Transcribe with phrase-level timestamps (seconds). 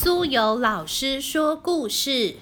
[0.00, 2.36] 苏有老师说故事，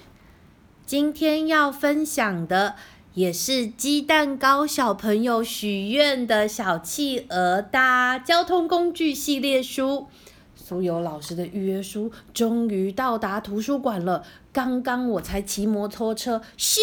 [0.85, 2.75] 今天要分享的
[3.15, 10.05] 也是鸡蛋糕小朋友许愿的小企鹅搭交通工具系列书。
[10.53, 16.77] 苏有老师的预约书终于到达图书馆了，刚刚我才骑摩托车咻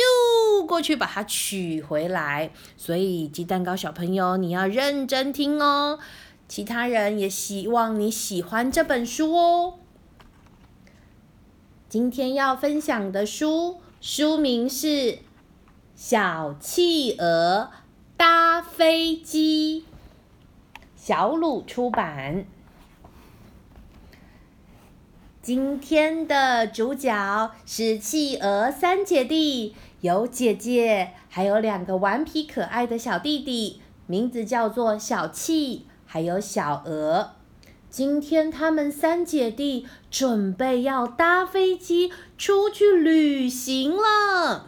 [0.67, 6.01] 过去把它取回来，所以鸡蛋糕小朋友你要认真听哦。
[6.49, 9.75] 其他人也希望你喜欢这本书哦。
[11.95, 14.87] 今天要分享的书书名是
[15.95, 17.71] 《小企鹅
[18.17, 19.85] 搭飞机》，
[20.97, 22.47] 小鲁出版。
[25.41, 37.37] 今天的主角是企鹅三姐弟，有姐姐，还有两个顽皮可爱的小弟弟，名字叫做小企，还有小鹅。
[37.95, 44.67] 今天他们三姐弟准备要搭飞机出去旅行了。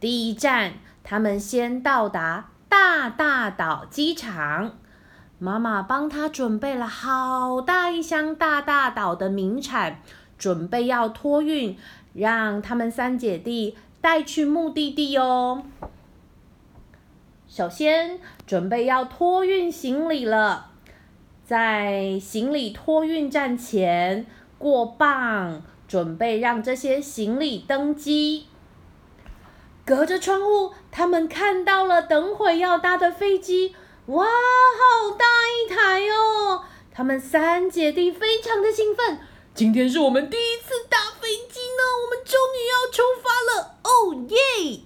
[0.00, 4.78] 第一站，他们先到达大大岛机场。
[5.38, 10.00] 妈妈帮他准备了好大一箱大大岛的名产，
[10.38, 11.76] 准备要托运，
[12.14, 15.64] 让他们三姐弟带去目的地哦。
[17.46, 20.70] 首先，准备要托运行李了。
[21.46, 28.46] 在行李托运站前过磅，准备让这些行李登机。
[29.84, 33.76] 隔着窗户，他们看到了等会要搭的飞机。
[34.06, 36.62] 哇，好大一台哦！
[36.90, 39.18] 他们三姐弟非常的兴奋。
[39.54, 43.76] 今天是我们第一次搭飞机呢，我们终于要出发了！
[43.84, 44.80] 哦耶！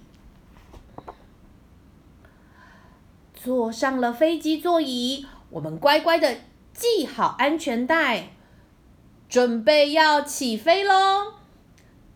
[3.33, 6.37] 坐上了飞机座椅，我们乖乖的。
[6.79, 8.29] 系好安全带，
[9.27, 11.33] 准备要起飞喽！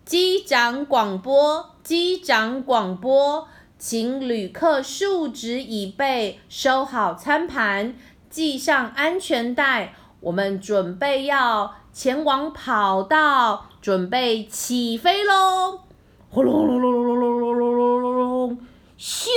[0.06, 3.46] 机长广播，机长广播，
[3.78, 7.94] 请旅客竖直椅背，收好餐盘，
[8.30, 9.96] 系上安全带。
[10.22, 15.82] 我们准备要前往跑道，准备起飞喽！
[16.30, 18.58] 轰隆隆隆隆隆隆隆隆隆隆，
[18.98, 19.28] 咻！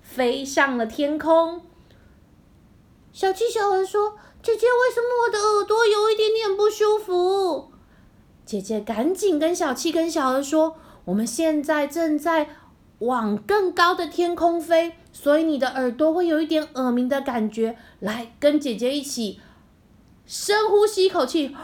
[0.00, 1.67] 飞上了天空。
[3.18, 7.72] 小七、小鹅说：“姐姐，为什么我的耳朵有一点点不舒服？”
[8.46, 12.48] 姐姐赶紧跟小七、跟小鹅说：“我们现在正在
[13.00, 17.76] 往更高的天空飞，所以你的耳朵会有一点耳鸣的感觉。
[17.98, 19.40] 来，跟姐姐一起
[20.24, 21.56] 深呼吸一口气，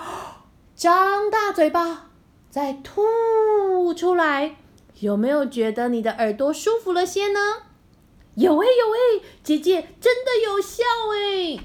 [0.75, 2.11] 张大嘴巴，
[2.51, 4.57] 再吐出来。
[4.99, 7.39] 有没有觉得你的耳朵舒服了些呢？”
[8.37, 11.59] 有哎有哎，姐姐真的有效哎！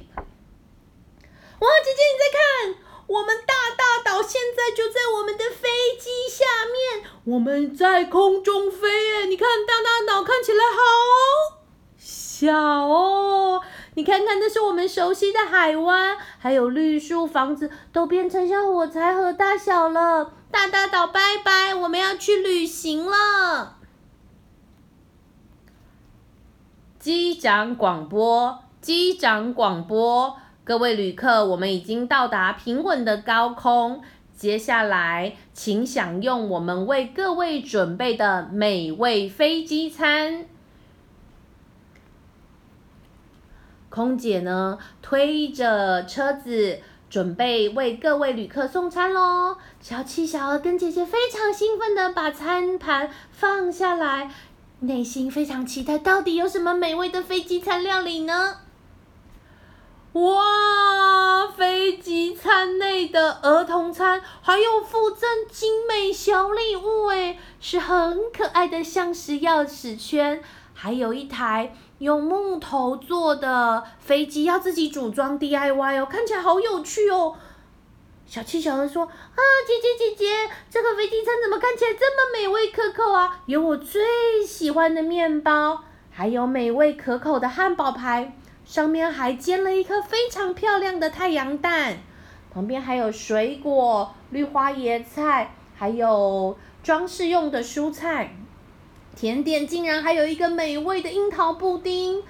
[1.59, 2.75] 哇，姐姐你在看，
[3.07, 5.67] 我们大大岛现在就在我们的飞
[5.99, 9.25] 机下面，我们在空中飞哎！
[9.25, 11.59] 你看大大岛看起来好
[11.97, 13.61] 小哦，
[13.95, 20.33] 你看看，那是我们熟悉的海湾，还有绿树房子都变成像火柴盒大小了。
[20.51, 23.78] 大大岛拜拜，我们要去旅行了。
[27.09, 34.03] 机长广播，机长广播，各位旅客，我们已经到达平稳的高空，
[34.37, 40.45] 接下来请享用我们为各位准备的美味飞机餐。
[43.89, 49.57] 空姐呢，推着车子，准备为各位旅客送餐喽。
[49.81, 54.29] 小七、小鹅跟姐姐非常兴奋的把餐盘放下来。
[54.81, 58.57] 内心非常期待，到底有什么美味的飞机餐料理呢？
[60.13, 70.41] 哇，飞机餐内的儿童餐还有附赠精美小礼物诶，是很可爱的橡实钥匙圈，
[70.73, 77.35] 还有一台用木头做的飞机，要自己组装 DIY 哦，看起来好有趣哦。
[78.29, 83.41] 小七小说：“啊，姐姐姐姐，这个飞机餐怎么看起来这么美味可口啊？
[83.47, 91.97] 有我最喜欢的面包，还有美味可口的汉堡排，上面还煎了一颗非常漂亮的太阳蛋，
[92.53, 98.35] 旁边还有水果、绿花椰菜，还有装饰用的蔬菜，
[99.15, 102.21] 甜点竟然还有一个美味的樱桃布丁，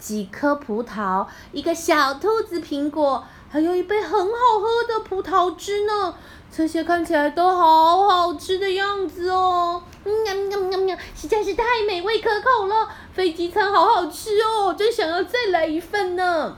[0.00, 3.24] 几颗葡萄，一个小兔子苹果。”
[3.54, 6.12] 还有一杯很好喝的葡萄汁呢，
[6.50, 16.56] 这些看起来都好好吃的样子哦，喵喵喵喵，实在是太美味可口了，飞机餐好好吃哦，真想要再来一份呢。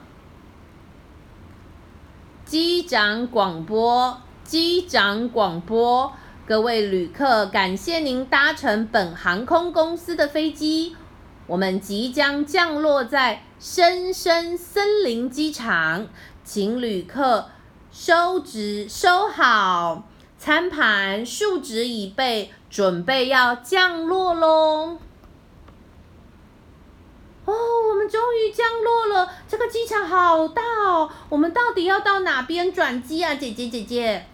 [2.46, 6.10] 机长广播，机长广播，
[6.46, 10.96] 各位旅客，感谢您搭乘本航空公司的飞机。
[11.46, 16.08] 我们即将降落在深深森林机场，
[16.46, 17.50] 请旅客
[17.90, 20.04] 收纸收好
[20.38, 24.96] 餐盘，竖直椅背，准备要降落喽。
[27.46, 27.52] 哦，
[27.90, 29.28] 我们终于降落了！
[29.48, 31.10] 这个机场好大哦。
[31.28, 34.26] 我们到底要到哪边转机啊，姐姐姐姐？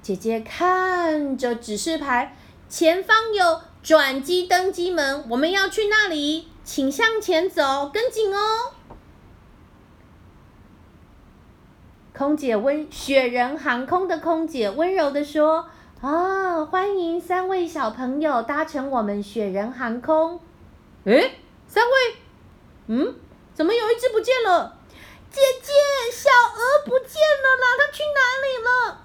[0.00, 2.36] 姐姐看着指示牌，
[2.68, 8.75] 前方有转机登机门，我们要去那里，请向前走，跟紧哦。
[12.16, 15.68] 空姐温雪人航空的空姐温柔的说
[16.00, 20.40] ：“啊，欢迎三位小朋友搭乘我们雪人航空。”
[21.04, 21.34] 哎，
[21.68, 22.16] 三位，
[22.86, 23.14] 嗯，
[23.52, 24.78] 怎么有一只不见了？
[25.30, 25.70] 姐姐，
[26.10, 29.02] 小鹅不见了啦，它去哪里了？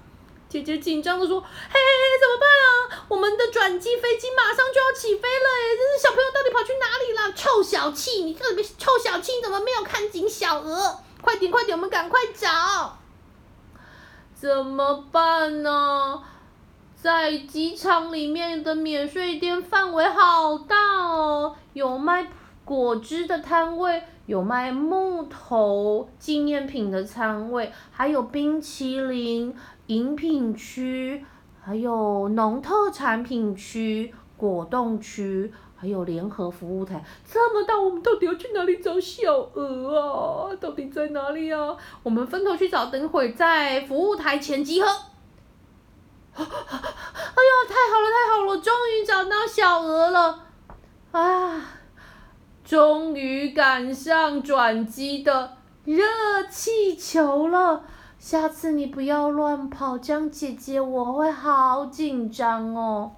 [0.48, 3.06] 姐姐紧张的说：“嘿嘿嘿，怎么办啊？
[3.10, 7.34] 我们的转机飞机马上就要起飞了，哎，这是小朋友到底跑去哪里了？
[7.36, 10.98] 臭小气，你这个臭小气，你怎么没有看紧小鹅？
[11.22, 12.98] 快点，快点，我们赶快找。
[14.42, 16.20] 怎么办呢？
[16.96, 22.26] 在机场里面的免税店范围好大哦。”有卖
[22.66, 29.54] 果汁的摊位，有卖木头纪念品的摊位，还有冰淇淋
[29.86, 31.24] 饮品区，
[31.62, 37.04] 还有农特产品区、果冻区，还有联合服务台。
[37.25, 40.56] 这么大，我们到底要去哪里找小鹅啊？
[40.62, 41.75] 到底在哪里啊？
[42.04, 44.88] 我们分头去找，等会在服务台前集合。
[46.36, 46.45] 哎呦，
[47.68, 50.44] 太好了，太好了，终于找到小鹅了！
[51.13, 51.66] 啊！
[52.63, 56.04] 终于赶上转机的热
[56.48, 57.84] 气球了，
[58.19, 63.13] 下次你不要乱跑，这样姐姐我会好紧张哦。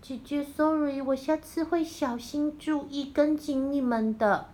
[0.00, 4.46] 姐姐，sorry，我下次会小心注意，跟紧你们的。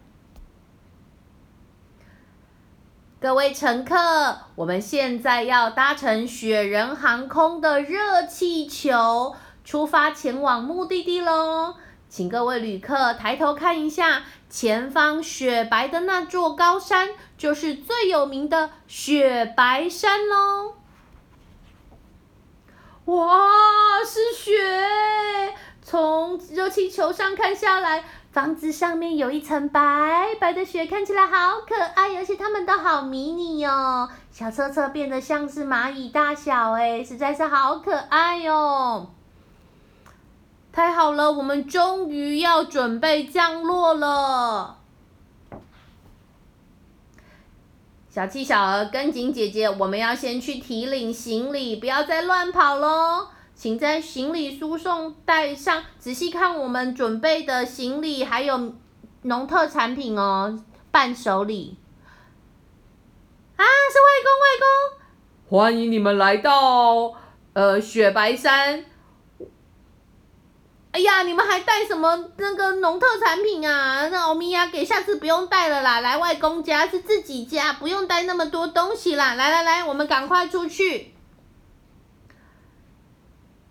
[3.21, 11.75] 各位乘客，我们现在要搭乘雪人航空的热气球，出发前往目的地喽。
[12.09, 20.75] 请各位旅客抬头看一下，前方雪白的那座高山，就是最有名的雪白山喽！
[23.07, 25.55] 哇，是雪！
[25.83, 28.03] 从热气球上看下来，
[28.33, 34.09] 房子上面有一层白白的雪，看起来好可爱，而且它们都好迷你哦。
[34.31, 39.11] 小车车变得像是蚂蚁大小，哎，实在是好可爱哟！
[40.73, 44.79] 太好了，我们终于要准备降落了。
[48.15, 53.27] 小七、小鹅，跟紧姐姐，我们要先去提领行李，不要再乱跑喽。
[53.57, 58.75] 请在行李输送带上仔细看我们准备的行李，还有
[59.23, 60.63] 农特产品哦，
[60.93, 61.77] 伴手礼。
[63.57, 67.15] 啊，是外公，外公，欢迎你们来到
[67.55, 68.85] 呃雪白山。
[70.95, 74.09] 哎呀，你们还带什么那个农特产品啊？
[74.11, 79.35] 那欧米亚给下次不用带了啦，来外公家是自己家，不用带那么多东西啦。
[79.35, 81.13] 来来来，我们赶快出去。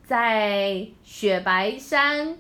[0.06, 2.38] 在雪白山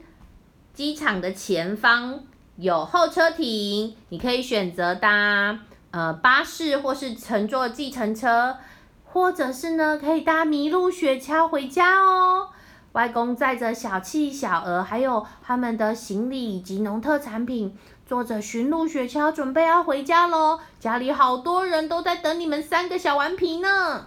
[0.74, 2.26] 机场的前方
[2.58, 5.60] 有候车亭，你可以选择搭
[5.92, 8.58] 呃巴士，或是乘坐计程车，
[9.06, 12.50] 或者是呢可以搭麋鹿雪橇回家哦。
[12.94, 20.60] 外公载着小气、小鹅，还有他们的行李以及农特产品，坐着驯鹿雪橇，准备要回家喽。
[20.80, 24.06] 家里好多人都在等你们三个小顽皮呢。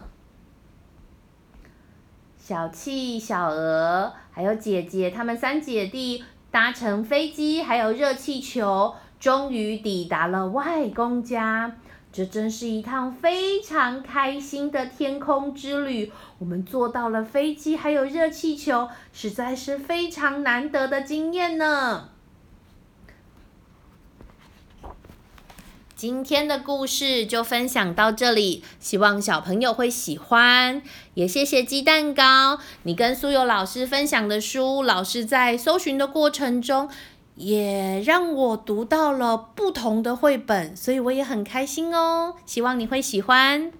[2.38, 11.76] 小气、小鹅还有姐姐，他们三姐弟搭乘飞机，还有热气球，终于抵达了外公家。
[12.12, 16.10] 这真是一趟非常开心的天空之旅。
[16.38, 22.10] 我们坐到了飞机，还有热气球，实在是非常难得的经验呢。
[25.94, 30.82] 今天的故事就分享到这里，希望小朋友会喜欢。
[31.14, 36.90] 也谢谢鸡蛋糕，你跟苏有老师分享的书，老师在搜寻的过程中。
[37.36, 42.34] 也让我读到了不同的绘本，所以我也很开心哦。
[42.46, 43.72] 希望你会喜欢。